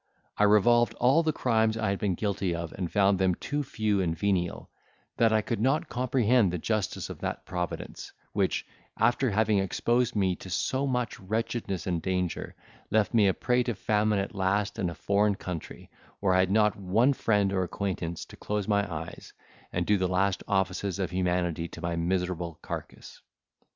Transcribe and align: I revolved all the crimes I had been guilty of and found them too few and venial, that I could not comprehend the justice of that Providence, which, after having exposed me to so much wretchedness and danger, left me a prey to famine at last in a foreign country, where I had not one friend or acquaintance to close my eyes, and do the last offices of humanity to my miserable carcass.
I 0.35 0.45
revolved 0.45 0.95
all 0.95 1.21
the 1.21 1.31
crimes 1.31 1.77
I 1.77 1.89
had 1.91 1.99
been 1.99 2.15
guilty 2.15 2.55
of 2.55 2.71
and 2.73 2.91
found 2.91 3.19
them 3.19 3.35
too 3.35 3.61
few 3.61 4.01
and 4.01 4.17
venial, 4.17 4.71
that 5.17 5.31
I 5.31 5.41
could 5.43 5.59
not 5.61 5.89
comprehend 5.89 6.51
the 6.51 6.57
justice 6.57 7.11
of 7.11 7.19
that 7.19 7.45
Providence, 7.45 8.11
which, 8.33 8.65
after 8.97 9.29
having 9.29 9.59
exposed 9.59 10.15
me 10.15 10.35
to 10.37 10.49
so 10.49 10.87
much 10.87 11.19
wretchedness 11.19 11.85
and 11.85 12.01
danger, 12.01 12.55
left 12.89 13.13
me 13.13 13.27
a 13.27 13.33
prey 13.35 13.61
to 13.61 13.75
famine 13.75 14.17
at 14.17 14.33
last 14.33 14.79
in 14.79 14.89
a 14.89 14.95
foreign 14.95 15.35
country, 15.35 15.91
where 16.19 16.33
I 16.33 16.39
had 16.39 16.49
not 16.51 16.75
one 16.75 17.13
friend 17.13 17.53
or 17.53 17.61
acquaintance 17.61 18.25
to 18.25 18.35
close 18.35 18.67
my 18.67 18.91
eyes, 18.91 19.33
and 19.71 19.85
do 19.85 19.99
the 19.99 20.07
last 20.07 20.41
offices 20.47 20.97
of 20.97 21.11
humanity 21.11 21.67
to 21.67 21.79
my 21.79 21.95
miserable 21.95 22.57
carcass. 22.63 23.21